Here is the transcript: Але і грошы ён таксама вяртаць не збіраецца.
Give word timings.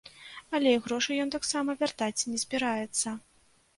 Але 0.59 0.71
і 0.77 0.79
грошы 0.85 1.19
ён 1.27 1.33
таксама 1.37 1.77
вяртаць 1.85 2.25
не 2.33 2.43
збіраецца. 2.45 3.19